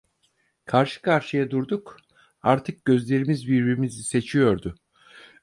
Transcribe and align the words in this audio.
Karşı 0.65 1.01
karşıya 1.01 1.51
durduk, 1.51 1.97
artık 2.41 2.85
gözlerimiz 2.85 3.47
birbirimizi 3.47 4.03
seçiyordu. 4.03 4.75